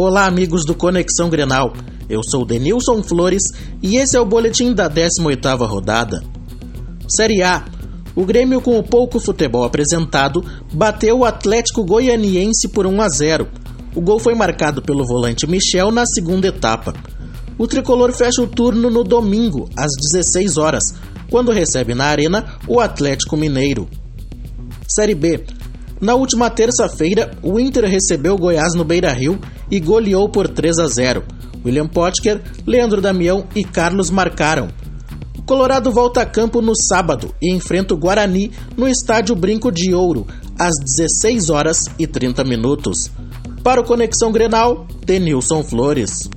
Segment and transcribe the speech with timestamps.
[0.00, 1.72] Olá, amigos do Conexão Grenal.
[2.08, 3.42] Eu sou Denilson Flores
[3.82, 6.22] e esse é o boletim da 18ª rodada.
[7.08, 7.64] Série A.
[8.14, 10.40] O Grêmio, com o pouco futebol apresentado,
[10.72, 13.48] bateu o Atlético Goianiense por 1 a 0.
[13.92, 16.94] O gol foi marcado pelo volante Michel na segunda etapa.
[17.58, 20.94] O tricolor fecha o turno no domingo, às 16 horas,
[21.28, 23.88] quando recebe na Arena o Atlético Mineiro.
[24.86, 25.44] Série B.
[26.00, 29.38] Na última terça-feira, o Inter recebeu o Goiás no Beira-Rio
[29.70, 31.24] e goleou por 3 a 0.
[31.64, 34.68] William Potker, Leandro Damião e Carlos marcaram.
[35.36, 39.92] O Colorado volta a campo no sábado e enfrenta o Guarani no estádio Brinco de
[39.92, 43.10] Ouro, às 16 horas e 30 minutos.
[43.64, 46.30] Para o Conexão Grenal, Denilson Flores.